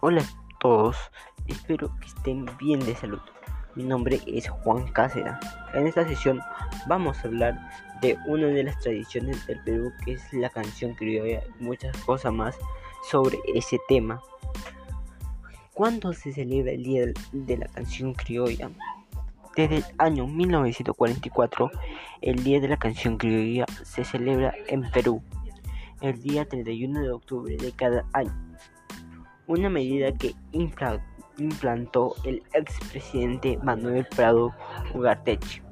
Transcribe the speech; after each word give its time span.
Hola 0.00 0.22
a 0.22 0.58
todos, 0.60 0.96
espero 1.48 1.90
que 1.98 2.06
estén 2.06 2.46
bien 2.56 2.78
de 2.78 2.94
salud. 2.94 3.18
Mi 3.74 3.82
nombre 3.82 4.20
es 4.28 4.48
Juan 4.48 4.86
Cáceres. 4.92 5.34
En 5.74 5.88
esta 5.88 6.06
sesión 6.06 6.40
vamos 6.86 7.18
a 7.18 7.26
hablar 7.26 7.58
de 8.00 8.16
una 8.28 8.46
de 8.46 8.62
las 8.62 8.78
tradiciones 8.78 9.44
del 9.48 9.60
Perú 9.64 9.92
que 10.04 10.12
es 10.12 10.32
la 10.32 10.50
canción 10.50 10.94
criolla 10.94 11.42
y 11.58 11.64
muchas 11.64 11.96
cosas 12.04 12.32
más 12.32 12.56
sobre 13.10 13.38
ese 13.52 13.80
tema. 13.88 14.22
¿Cuándo 15.74 16.12
se 16.12 16.32
celebra 16.32 16.70
el 16.70 16.84
Día 16.84 17.06
de 17.32 17.56
la 17.56 17.66
Canción 17.66 18.14
Criolla? 18.14 18.70
Desde 19.56 19.78
el 19.78 19.84
año 19.98 20.28
1944, 20.28 21.72
el 22.20 22.44
Día 22.44 22.60
de 22.60 22.68
la 22.68 22.76
Canción 22.76 23.18
Criolla 23.18 23.66
se 23.82 24.04
celebra 24.04 24.54
en 24.68 24.88
Perú, 24.92 25.24
el 26.00 26.22
día 26.22 26.48
31 26.48 27.00
de 27.00 27.10
octubre 27.10 27.56
de 27.56 27.72
cada 27.72 28.04
año 28.12 28.48
una 29.48 29.70
medida 29.70 30.12
que 30.12 30.34
implantó 30.52 32.14
el 32.24 32.42
expresidente 32.52 33.58
Manuel 33.62 34.06
Prado 34.14 34.54
Ugarteche 34.94 35.62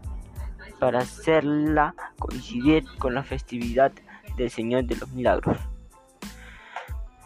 para 0.81 1.01
hacerla 1.01 1.95
coincidir 2.19 2.85
con 2.99 3.15
la 3.15 3.23
festividad 3.23 3.93
del 4.37 4.51
Señor 4.51 4.85
de 4.85 4.97
los 4.97 5.11
Milagros. 5.13 5.59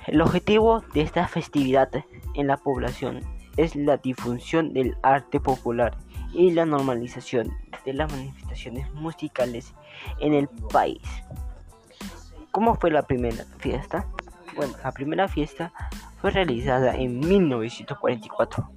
El 0.07 0.21
objetivo 0.21 0.83
de 0.93 1.03
esta 1.03 1.27
festividad 1.29 1.91
en 2.35 2.47
la 2.47 2.57
población 2.57 3.21
es 3.57 3.77
la 3.77 3.97
difusión 3.97 4.73
del 4.73 4.97
arte 5.03 5.41
popular 5.41 5.97
y 6.33 6.51
la 6.51 6.65
normalización 6.65 7.53
de 7.85 7.95
las 7.95 8.11
manifestaciones 8.11 8.93
musicales 8.95 9.75
en 10.19 10.35
el 10.35 10.49
país. 10.73 11.03
¿Cómo 12.51 12.75
fue 12.75 12.91
la 12.91 13.03
primera 13.03 13.45
fiesta? 13.59 14.07
Bueno, 14.57 14.75
la 14.83 14.93
primera 14.93 15.29
fiesta 15.29 15.73
fue 16.21 16.31
realizada 16.31 16.95
en 16.95 17.19
1944. 17.21 18.71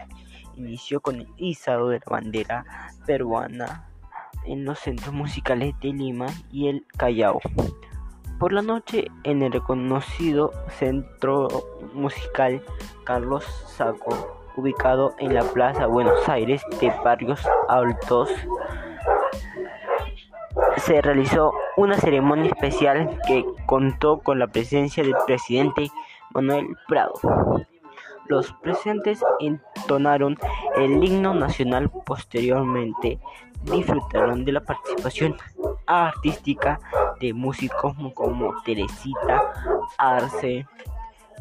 Inició 0.56 1.02
con 1.02 1.22
el 1.22 1.28
izado 1.38 1.90
de 1.90 2.00
la 2.00 2.06
bandera 2.10 2.66
peruana 3.06 3.90
en 4.46 4.66
los 4.66 4.80
centros 4.80 5.14
musicales 5.14 5.74
de 5.82 5.94
Lima 5.94 6.28
y 6.52 6.68
el 6.68 6.86
Callao. 6.98 7.40
Por 8.40 8.52
la 8.52 8.62
noche, 8.62 9.08
en 9.24 9.42
el 9.42 9.52
reconocido 9.52 10.52
centro 10.78 11.48
musical 11.94 12.62
Carlos 13.04 13.46
Saco, 13.68 14.38
ubicado 14.58 15.16
en 15.18 15.34
la 15.34 15.44
Plaza 15.44 15.88
Buenos 15.88 16.28
Aires 16.28 16.62
de 16.80 16.92
Barrios 17.04 17.42
Altos, 17.70 18.30
se 20.78 21.02
realizó 21.02 21.54
una 21.78 21.98
ceremonia 21.98 22.52
especial 22.52 23.18
que 23.26 23.46
contó 23.66 24.20
con 24.20 24.40
la 24.40 24.48
presencia 24.48 25.04
del 25.04 25.16
presidente 25.26 25.90
Manuel 26.34 26.76
Prado. 26.88 27.14
Los 28.28 28.52
presentes 28.54 29.22
entonaron 29.40 30.38
el 30.78 31.04
himno 31.04 31.34
nacional 31.34 31.92
posteriormente 32.06 33.20
disfrutaron 33.64 34.46
de 34.46 34.52
la 34.54 34.62
participación 34.62 35.36
artística 35.86 36.80
de 37.20 37.34
músicos 37.34 37.96
como 38.14 38.54
Teresita 38.64 39.42
Arce, 39.98 40.66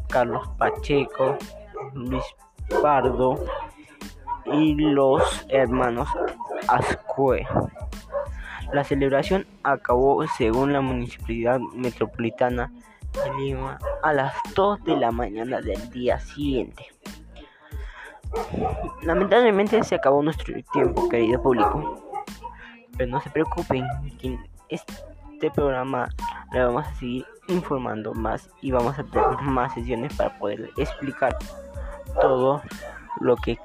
Carlos 0.09 0.47
Pacheco, 0.57 1.37
Luis 1.93 2.23
Pardo 2.81 3.39
y 4.45 4.75
los 4.75 5.45
hermanos 5.49 6.09
Ascue. 6.67 7.45
La 8.71 8.83
celebración 8.83 9.45
acabó 9.63 10.25
según 10.27 10.73
la 10.73 10.81
Municipalidad 10.81 11.59
Metropolitana 11.73 12.71
de 13.13 13.33
Lima 13.35 13.77
a 14.03 14.13
las 14.13 14.33
2 14.53 14.83
de 14.83 14.97
la 14.97 15.11
mañana 15.11 15.61
del 15.61 15.89
día 15.89 16.19
siguiente. 16.19 16.85
Lamentablemente 19.01 19.81
se 19.83 19.95
acabó 19.95 20.21
nuestro 20.21 20.53
tiempo, 20.73 21.07
querido 21.07 21.41
público. 21.41 22.03
Pero 22.97 23.09
no 23.09 23.21
se 23.21 23.29
preocupen, 23.29 23.87
que 24.19 24.37
este 24.69 25.51
programa 25.55 26.09
le 26.51 26.65
vamos 26.65 26.85
a 26.85 26.93
seguir 26.95 27.25
informando 27.47 28.13
más 28.13 28.49
y 28.61 28.71
vamos 28.71 28.99
a 28.99 29.03
tener 29.03 29.41
más 29.41 29.73
sesiones 29.73 30.13
para 30.15 30.37
poder 30.37 30.69
explicar 30.77 31.37
todo 32.21 32.61
lo 33.19 33.35
que 33.37 33.57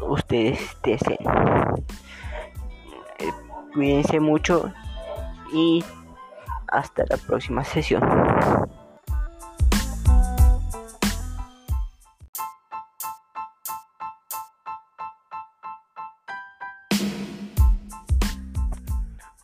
ustedes 0.00 0.76
deseen. 0.82 1.18
Eh, 3.18 3.32
cuídense 3.74 4.18
mucho 4.20 4.72
y 5.52 5.84
hasta 6.68 7.04
la 7.08 7.16
próxima 7.16 7.64
sesión. 7.64 8.02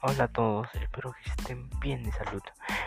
Hola 0.08 0.24
a 0.24 0.28
todos, 0.28 0.68
espero 0.74 1.12
que 1.12 1.30
estén 1.30 1.68
bien 1.80 2.04
de 2.04 2.12
salud. 2.12 2.42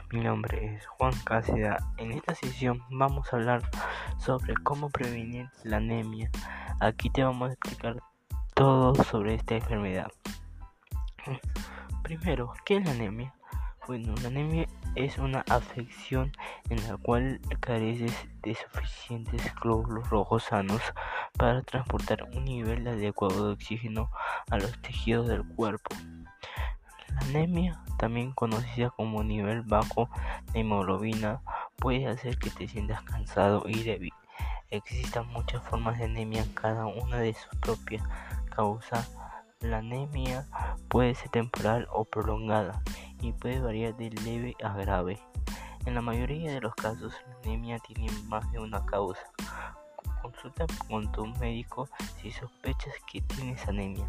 Mi 0.09 0.22
nombre 0.22 0.74
es 0.74 0.88
Juan 0.88 1.12
Cáceres. 1.25 1.75
En 1.97 2.13
esta 2.13 2.34
sesión 2.34 2.81
vamos 2.90 3.34
a 3.34 3.35
hablar 3.35 3.62
sobre 4.18 4.53
cómo 4.63 4.90
prevenir 4.90 5.50
la 5.66 5.78
anemia. 5.78 6.31
Aquí 6.79 7.09
te 7.09 7.22
vamos 7.22 7.50
a 7.50 7.53
explicar 7.56 7.97
todo 8.53 8.96
sobre 9.03 9.34
esta 9.34 9.56
enfermedad. 9.56 10.08
Primero, 12.03 12.53
¿qué 12.63 12.78
es 12.78 12.85
la 12.85 12.91
anemia? 12.91 13.35
Bueno, 13.85 14.16
la 14.22 14.29
anemia 14.29 14.69
es 14.96 15.18
una 15.18 15.44
afección 15.50 16.31
en 16.69 16.81
la 16.88 16.96
cual 16.96 17.41
careces 17.59 18.13
de 18.44 18.56
suficientes 18.56 19.53
glóbulos 19.56 20.09
rojos 20.09 20.44
sanos 20.44 20.81
para 21.34 21.63
transportar 21.63 22.24
un 22.34 22.46
nivel 22.46 22.88
adecuado 22.88 23.47
de 23.47 23.53
oxígeno 23.56 24.09
a 24.50 24.58
los 24.58 24.81
tejidos 24.81 25.28
del 25.28 25.46
cuerpo. 25.46 25.94
La 27.19 27.28
anemia, 27.28 27.84
también 27.97 28.31
conocida 28.31 28.90
como 28.91 29.24
nivel 29.24 29.62
bajo 29.62 30.09
de 30.53 30.62
hemoglobina, 30.62 31.41
puede 31.78 32.07
hacer 32.07 32.38
que 32.38 32.50
te 32.50 32.68
sientas 32.68 33.02
cansado 33.03 33.63
y 33.68 33.84
débil. 33.84 34.13
Existen 34.72 35.28
muchas 35.28 35.62
formas 35.63 35.97
de 35.97 36.06
anemia, 36.06 36.46
cada 36.53 36.85
una 36.85 37.18
de 37.18 37.34
su 37.34 37.50
propia 37.59 38.03
causa. 38.56 39.06
La 39.59 39.79
anemia 39.79 40.47
puede 40.88 41.13
ser 41.13 41.29
temporal 41.29 41.88
o 41.91 42.06
prolongada 42.06 42.81
y 43.22 43.34
puede 43.34 43.59
variar 43.59 43.97
de 43.97 44.12
leve 44.12 44.56
a 44.63 44.74
grave. 44.75 45.19
En 45.85 45.96
la 45.96 46.02
mayoría 46.02 46.53
de 46.53 46.62
los 46.62 46.74
casos, 46.75 47.13
la 47.28 47.35
anemia 47.44 47.79
tiene 47.79 48.09
más 48.28 48.50
de 48.52 48.59
una 48.59 48.85
causa. 48.85 49.24
Consulta 50.22 50.66
con 50.88 51.12
tu 51.12 51.25
médico 51.25 51.90
si 52.22 52.31
sospechas 52.31 52.94
que 53.12 53.22
tienes 53.22 53.68
anemia. 53.68 54.08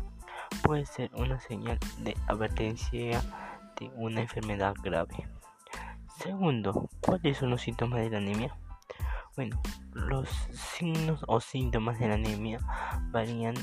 Puede 0.62 0.86
ser 0.86 1.10
una 1.14 1.40
señal 1.40 1.78
de 1.98 2.16
advertencia 2.28 3.22
de 3.78 3.90
una 3.96 4.20
enfermedad 4.20 4.74
grave. 4.82 5.28
Segundo, 6.18 6.88
¿cuáles 7.00 7.38
son 7.38 7.50
los 7.50 7.62
síntomas 7.62 8.00
de 8.00 8.10
la 8.10 8.18
anemia? 8.18 8.56
Bueno, 9.36 9.60
los 9.92 10.28
signos 10.52 11.24
o 11.26 11.40
síntomas 11.40 11.98
de 11.98 12.08
la 12.08 12.14
anemia 12.14 12.58
varían 13.10 13.54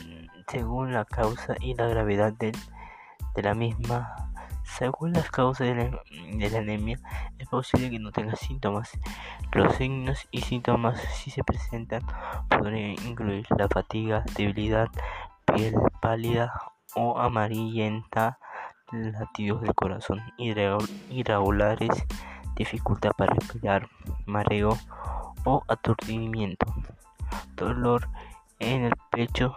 según 0.48 0.94
la 0.94 1.06
causa 1.06 1.56
y 1.60 1.76
la 1.76 1.88
gravedad 1.88 2.34
de, 2.34 2.52
de 3.36 3.44
la 3.44 3.54
misma 3.54 4.28
según 4.68 5.14
las 5.14 5.32
causas 5.32 5.68
de 5.68 6.50
la, 6.50 6.58
anemia, 6.60 7.00
es 7.40 7.48
posible 7.48 7.90
que 7.90 8.00
no 8.00 8.12
tengas 8.12 8.40
síntomas. 8.40 8.92
Los 9.54 9.76
signos 9.76 10.28
y 10.30 10.42
síntomas, 10.42 11.00
si 11.16 11.32
se 11.32 11.44
presentan, 11.44 12.04
podrían 12.50 12.92
incluir 13.08 13.46
la 13.58 13.68
fatiga, 13.68 14.24
debilidad, 14.36 14.90
piel 15.46 15.74
pálida 16.02 16.54
o 16.96 17.20
amarillenta, 17.20 18.40
latidos 18.92 19.62
del 19.62 19.76
corazón 19.76 20.22
irregulares, 20.38 21.90
dificultad 22.56 23.12
para 23.18 23.34
respirar, 23.34 23.90
mareo 24.26 24.78
o 25.44 25.64
aturdimiento, 25.68 26.74
dolor 27.56 28.08
en 28.60 28.86
el 28.86 28.94
pecho 29.12 29.56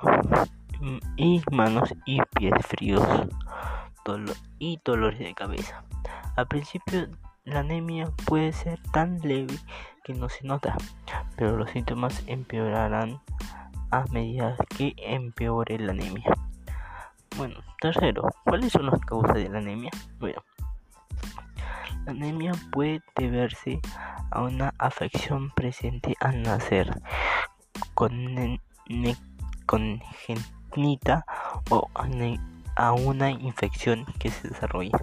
y 1.17 1.43
manos 1.50 1.94
y 2.05 2.21
pies 2.37 2.55
fríos 2.67 3.06
y 4.59 4.81
dolores 4.85 5.19
de 5.19 5.35
cabeza. 5.35 5.85
Al 6.37 6.47
principio 6.49 7.09
la 7.44 7.61
anemia 7.61 8.11
puede 8.26 8.53
ser 8.53 8.81
tan 8.93 9.21
leve 9.21 9.56
que 10.05 10.15
no 10.15 10.29
se 10.29 10.47
nota, 10.47 10.76
pero 11.37 11.56
los 11.56 11.71
síntomas 11.71 12.23
empeorarán 12.26 13.21
a 13.91 14.05
medida 14.11 14.56
que 14.76 14.94
empeore 14.99 15.79
la 15.79 15.93
anemia. 15.93 16.33
Bueno, 17.40 17.54
tercero, 17.81 18.28
¿cuáles 18.44 18.70
son 18.70 18.84
las 18.84 19.00
causas 19.00 19.32
de 19.32 19.48
la 19.48 19.60
anemia? 19.60 19.90
Bueno, 20.19 20.44
la 22.04 22.10
anemia 22.10 22.52
puede 22.70 23.00
deberse 23.16 23.81
a 24.31 24.42
una 24.42 24.75
afección 24.76 25.50
presente 25.52 26.14
al 26.20 26.42
nacer, 26.42 27.00
con 27.94 28.60
congénita 29.64 31.25
o 31.70 31.88
a 32.76 32.92
una 32.92 33.31
infección 33.31 34.04
que 34.19 34.28
se 34.28 34.48
desarrolla 34.48 35.02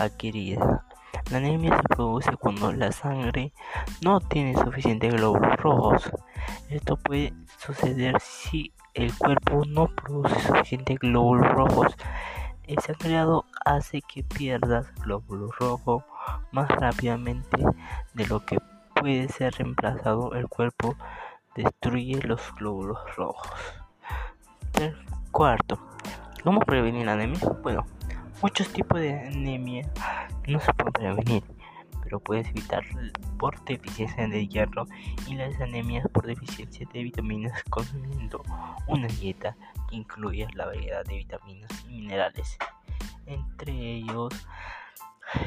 adquirida. 0.00 0.84
La 1.30 1.38
anemia 1.38 1.76
se 1.76 1.94
produce 1.94 2.36
cuando 2.38 2.72
la 2.72 2.90
sangre 2.90 3.52
no 4.02 4.18
tiene 4.18 4.56
suficientes 4.56 5.14
glóbulos 5.14 5.56
rojos. 5.58 6.10
Esto 6.70 6.96
puede 6.96 7.32
suceder 7.56 8.18
si 8.20 8.72
el 8.98 9.16
cuerpo 9.16 9.62
no 9.64 9.86
produce 9.86 10.40
suficientes 10.40 10.98
glóbulos 10.98 11.48
rojos. 11.52 11.96
El 12.64 12.80
sangrado 12.80 13.44
hace 13.64 14.02
que 14.02 14.24
pierdas 14.24 14.92
glóbulos 14.96 15.56
rojos 15.56 16.02
más 16.50 16.68
rápidamente 16.68 17.64
de 18.14 18.26
lo 18.26 18.44
que 18.44 18.58
puede 18.96 19.28
ser 19.28 19.54
reemplazado. 19.54 20.34
El 20.34 20.48
cuerpo 20.48 20.96
destruye 21.54 22.20
los 22.22 22.40
glóbulos 22.56 22.98
rojos. 23.16 23.48
Cuarto, 25.30 25.78
¿cómo 26.42 26.58
prevenir 26.60 27.06
la 27.06 27.12
anemia? 27.12 27.38
Bueno, 27.62 27.86
muchos 28.42 28.68
tipos 28.72 28.98
de 28.98 29.12
anemia 29.12 29.88
no 30.48 30.58
se 30.58 30.74
pueden 30.74 30.92
prevenir, 30.92 31.44
pero 32.08 32.20
puedes 32.20 32.48
evitar 32.48 32.82
por 33.38 33.62
deficiencia 33.66 34.26
de 34.26 34.48
hierro 34.48 34.86
y 35.26 35.34
las 35.34 35.60
anemias 35.60 36.08
por 36.10 36.26
deficiencia 36.26 36.88
de 36.90 37.02
vitaminas 37.02 37.62
consumiendo 37.64 38.42
una 38.86 39.08
dieta 39.08 39.54
que 39.90 39.96
incluya 39.96 40.48
la 40.54 40.64
variedad 40.64 41.04
de 41.04 41.16
vitaminas 41.16 41.70
y 41.84 41.88
minerales, 41.88 42.56
entre 43.26 43.72
ellos 43.72 44.32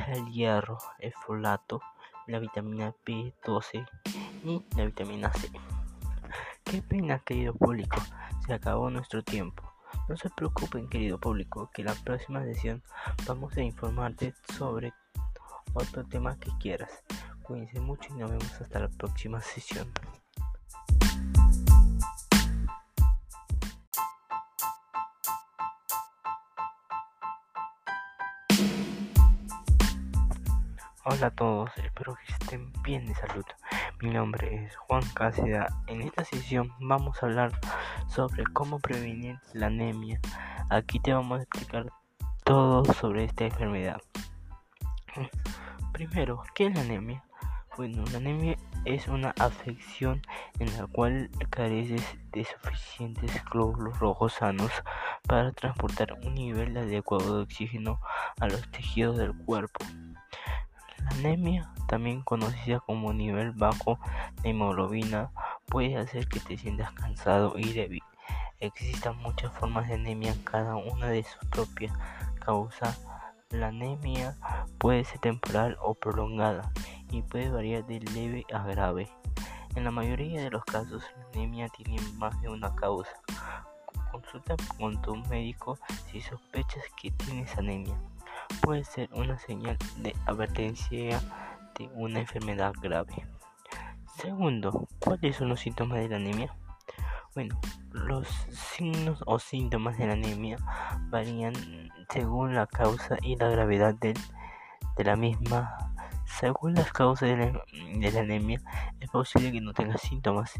el 0.09 0.31
hierro, 0.31 0.77
el 0.99 1.13
folato, 1.13 1.81
la 2.27 2.37
vitamina 2.37 2.93
B12 3.07 3.87
y 4.45 4.63
la 4.77 4.85
vitamina 4.85 5.33
C. 5.33 5.49
Qué 6.63 6.83
pena, 6.83 7.23
querido 7.25 7.55
público, 7.55 7.97
se 8.45 8.53
acabó 8.53 8.91
nuestro 8.91 9.23
tiempo. 9.23 9.63
No 10.07 10.15
se 10.15 10.29
preocupen, 10.29 10.87
querido 10.89 11.19
público, 11.19 11.71
que 11.73 11.83
la 11.83 11.95
próxima 11.95 12.43
sesión 12.43 12.83
vamos 13.25 13.57
a 13.57 13.61
informarte 13.61 14.35
sobre 14.55 14.93
otro 15.73 16.03
tema 16.06 16.38
que 16.38 16.51
quieras. 16.59 17.03
Cuídense 17.44 17.79
mucho 17.79 18.09
y 18.13 18.19
nos 18.19 18.31
vemos 18.31 18.62
hasta 18.62 18.79
la 18.79 18.89
próxima 18.89 19.41
sesión. 19.41 19.88
Hola 31.03 31.27
a 31.27 31.31
todos, 31.31 31.71
espero 31.77 32.15
que 32.15 32.31
estén 32.31 32.71
bien 32.83 33.07
de 33.07 33.15
salud. 33.15 33.44
Mi 34.01 34.12
nombre 34.12 34.65
es 34.65 34.75
Juan 34.75 35.01
Cáceres. 35.15 35.65
En 35.88 36.01
esta 36.01 36.24
sesión 36.24 36.71
vamos 36.79 37.21
a 37.21 37.25
hablar 37.25 37.51
sobre 38.07 38.44
cómo 38.53 38.79
prevenir 38.79 39.39
la 39.53 39.67
anemia. 39.67 40.19
Aquí 40.69 41.00
te 41.00 41.12
vamos 41.12 41.39
a 41.39 41.44
explicar 41.44 41.91
todo 42.44 42.85
sobre 42.94 43.25
esta 43.25 43.45
enfermedad. 43.45 44.00
Primero, 46.01 46.42
¿qué 46.56 46.65
es 46.65 46.74
la 46.74 46.81
anemia? 46.81 47.24
Bueno, 47.77 48.03
la 48.12 48.18
anemia 48.18 48.57
es 48.86 49.07
una 49.07 49.36
afección 49.38 50.24
en 50.57 50.75
la 50.75 50.88
cual 50.88 51.30
careces 51.51 52.01
de 52.31 52.44
suficientes 52.44 53.31
glóbulos 53.51 54.00
rojos 54.00 54.33
sanos 54.33 54.71
para 55.27 55.51
transportar 55.51 56.13
un 56.25 56.33
nivel 56.33 56.75
adecuado 56.75 57.38
de 57.38 57.44
oxígeno 57.44 58.00
a 58.39 58.48
los 58.48 58.68
tejidos 58.71 59.18
del 59.18 59.36
cuerpo. 59.45 59.86
La 60.98 61.09
anemia, 61.19 61.71
también 61.88 62.24
conocida 62.24 62.80
como 62.80 63.13
nivel 63.13 63.51
bajo 63.51 64.00
de 64.42 64.50
hemoglobina, 64.50 65.30
puede 65.68 65.98
hacer 65.98 66.27
que 66.27 66.39
te 66.39 66.57
sientas 66.57 66.92
cansado 66.94 67.59
y 67.59 67.74
débil. 67.74 68.01
Existen 68.59 69.18
muchas 69.18 69.53
formas 69.53 69.88
de 69.88 69.94
anemia, 69.94 70.33
cada 70.45 70.77
una 70.77 71.09
de 71.09 71.21
su 71.21 71.38
propia 71.51 71.94
causa. 72.44 72.98
La 73.51 73.68
anemia 73.68 74.38
puede 74.77 75.03
ser 75.03 75.19
temporal 75.19 75.77
o 75.81 75.94
prolongada 75.94 76.71
y 77.12 77.21
puede 77.21 77.50
variar 77.50 77.86
de 77.86 78.00
leve 78.00 78.45
a 78.53 78.63
grave. 78.65 79.09
En 79.75 79.83
la 79.83 79.92
mayoría 79.92 80.42
de 80.42 80.50
los 80.50 80.63
casos, 80.63 81.03
la 81.18 81.25
anemia 81.33 81.69
tiene 81.69 82.01
más 82.15 82.39
de 82.42 82.50
una 82.50 82.74
causa. 82.75 83.12
Consulta 84.12 84.56
con 84.77 85.01
tu 85.01 85.15
médico 85.15 85.77
si 86.09 86.21
sospechas 86.21 86.83
que 87.01 87.12
tienes 87.12 87.57
anemia 87.57 87.95
puede 88.62 88.83
ser 88.83 89.09
una 89.13 89.38
señal 89.39 89.77
de 89.98 90.15
advertencia 90.25 91.21
de 91.77 91.89
una 91.94 92.19
enfermedad 92.19 92.74
grave. 92.81 93.25
Segundo, 94.18 94.88
¿cuáles 95.00 95.38
son 95.38 95.50
los 95.50 95.62
síntomas 95.62 96.00
de 96.00 96.09
la 96.09 96.18
anemia? 96.18 96.53
Bueno, 97.33 97.57
los 97.93 98.27
signos 98.49 99.23
o 99.25 99.39
síntomas 99.39 99.97
de 99.97 100.05
la 100.05 100.13
anemia 100.13 100.57
varían 101.09 101.53
según 102.09 102.55
la 102.55 102.67
causa 102.67 103.15
y 103.21 103.37
la 103.37 103.47
gravedad 103.47 103.95
de, 103.95 104.13
la 104.97 105.15
misma. 105.15 105.77
Según 106.25 106.73
las 106.73 106.91
causas 106.91 107.29
de 107.29 107.37
la, 107.37 107.63
de 107.99 108.11
la, 108.11 108.19
anemia, 108.19 108.61
es 108.99 109.09
posible 109.09 109.53
que 109.53 109.61
no 109.61 109.73
tenga 109.73 109.97
síntomas. 109.97 110.59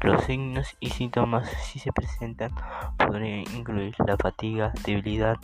Los 0.00 0.24
signos 0.24 0.76
y 0.80 0.90
síntomas, 0.90 1.48
si 1.62 1.78
se 1.78 1.92
presentan, 1.92 2.50
podrían 2.96 3.44
incluir 3.54 3.94
la 4.04 4.16
fatiga, 4.16 4.72
debilidad, 4.84 5.36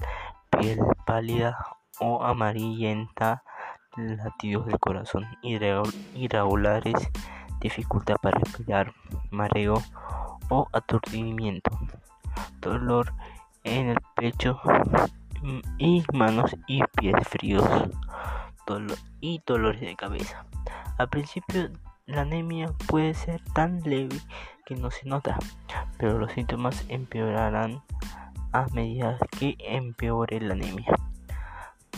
piel 0.50 0.80
pálida 1.06 1.56
o 2.00 2.24
amarillenta, 2.24 3.44
latidos 3.96 4.66
del 4.66 4.80
corazón 4.80 5.24
irregulares, 5.42 7.10
dificultad 7.60 8.16
para 8.20 8.38
respirar, 8.40 8.92
mareo 9.30 9.80
o 10.48 10.68
aturdimiento, 10.72 11.70
dolor 12.60 13.12
en 13.64 13.88
el 13.88 13.98
pecho 14.16 14.60
y 15.78 16.02
manos 16.12 16.54
y 16.66 16.82
pies 16.96 17.16
fríos 17.28 17.68
dolor 18.66 18.98
y 19.20 19.42
dolores 19.46 19.80
de 19.80 19.96
cabeza. 19.96 20.44
Al 20.98 21.08
principio 21.08 21.70
la 22.06 22.22
anemia 22.22 22.72
puede 22.86 23.14
ser 23.14 23.42
tan 23.54 23.80
leve 23.82 24.16
que 24.66 24.76
no 24.76 24.90
se 24.90 25.06
nota, 25.08 25.38
pero 25.98 26.18
los 26.18 26.32
síntomas 26.32 26.84
empeorarán 26.88 27.82
a 28.52 28.66
medida 28.72 29.18
que 29.38 29.56
empeore 29.58 30.40
la 30.40 30.54
anemia. 30.54 30.94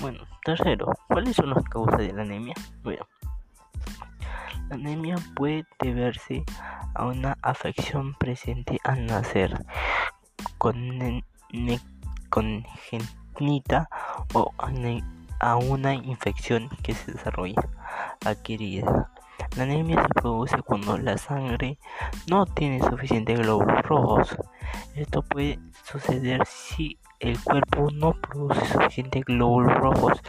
Bueno, 0.01 0.21
tercero, 0.45 0.93
¿cuáles 1.09 1.37
son 1.37 1.51
las 1.51 1.65
causas 1.65 1.99
de 1.99 2.13
la 2.13 2.23
anemia? 2.23 2.55
Bueno, 2.83 3.07
anemia 4.71 5.17
puede 5.35 5.65
deberse 5.81 6.45
a 6.95 7.07
una 7.07 7.37
afección 7.43 8.15
presente 8.15 8.79
al 8.85 9.07
nacer, 9.07 9.65
con 10.59 11.23
congénita 12.31 13.89
o 14.35 14.53
a 15.41 15.57
una 15.57 15.95
infección 15.95 16.69
que 16.83 16.95
se 16.95 17.13
desarrolla 17.13 17.69
adquirida. 18.25 19.11
La 19.57 19.65
anemia 19.65 20.03
se 20.03 20.09
produce 20.21 20.63
cuando 20.63 20.99
la 20.99 21.19
sangre 21.19 21.79
no 22.29 22.47
tiene 22.47 22.81
suficientes 22.81 23.39
glóbulos 23.39 23.83
rojos. 23.83 24.37
Esto 24.95 25.23
puede 25.23 25.59
suceder 25.85 26.45
si 26.47 26.99
el 27.21 27.43
cuerpo 27.43 27.91
no 27.93 28.13
produce 28.21 28.65
suficientes 28.67 29.25
glóbulos 29.25 29.75
rojos. 29.75 30.21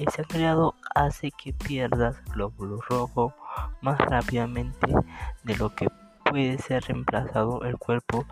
El 0.00 0.08
sangrado 0.08 0.76
hace 0.94 1.30
que 1.30 1.52
pierdas 1.52 2.24
glóbulos 2.32 2.80
rojos 2.88 3.34
más 3.82 3.98
rápidamente 3.98 4.86
de 5.42 5.56
lo 5.58 5.74
que 5.74 5.88
puede 6.24 6.56
ser 6.56 6.84
reemplazado. 6.84 7.64
El 7.64 7.76
cuerpo 7.76 8.24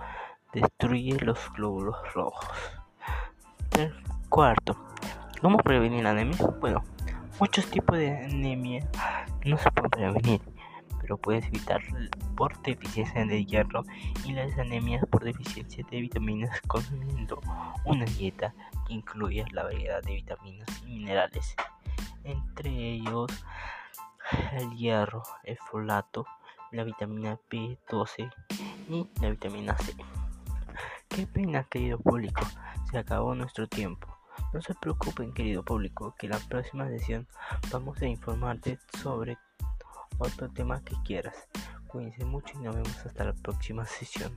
destruye 0.55 1.19
los 1.21 1.39
glóbulos 1.53 1.97
rojos. 2.15 2.49
Cuarto, 4.31 4.79
¿cómo 5.43 5.59
prevenir 5.59 6.05
la 6.05 6.13
anemia? 6.13 6.39
Bueno, 6.59 6.83
muchos 7.39 7.67
tipos 7.67 7.99
de 7.99 8.17
anemia 8.17 8.89
no 9.45 9.59
se 9.59 9.71
pueden 9.71 9.91
prevenir 9.91 10.41
pero 11.09 11.17
puedes 11.17 11.47
evitar 11.47 11.81
por 12.37 12.61
deficiencia 12.61 13.25
de 13.25 13.43
hierro 13.47 13.83
y 14.27 14.33
las 14.33 14.59
anemias 14.59 15.03
por 15.07 15.25
deficiencia 15.25 15.83
de 15.91 16.03
vitaminas 16.03 16.61
consumiendo 16.67 17.41
una 17.87 18.05
dieta 18.05 18.55
que 18.87 18.93
incluya 18.93 19.47
la 19.53 19.62
variedad 19.62 20.03
de 20.03 20.17
vitaminas 20.17 20.69
y 20.83 20.99
minerales, 20.99 21.57
entre 22.25 22.71
ellos 22.93 23.29
el 24.53 24.71
hierro, 24.77 25.23
el 25.45 25.57
folato, 25.57 26.27
la 26.73 26.85
vitamina 26.85 27.38
B12 27.50 28.31
y 28.91 29.09
la 29.23 29.31
vitamina 29.31 29.79
C. 29.79 29.95
Qué 31.09 31.27
pena, 31.27 31.65
querido 31.65 31.99
público, 31.99 32.43
se 32.91 32.99
acabó 32.99 33.35
nuestro 33.35 33.67
tiempo. 33.67 34.15
No 34.53 34.61
se 34.61 34.75
preocupen, 34.75 35.33
querido 35.33 35.62
público, 35.62 36.15
que 36.19 36.29
la 36.29 36.38
próxima 36.38 36.87
sesión 36.88 37.27
vamos 37.73 38.03
a 38.03 38.07
informarte 38.07 38.79
sobre 39.00 39.38
otro 40.19 40.49
tema 40.51 40.83
que 40.83 40.97
quieras. 41.05 41.49
Cuídense 41.87 42.25
mucho 42.25 42.55
y 42.59 42.65
nos 42.65 42.75
vemos 42.75 43.07
hasta 43.07 43.25
la 43.25 43.33
próxima 43.33 43.87
sesión. 43.87 44.33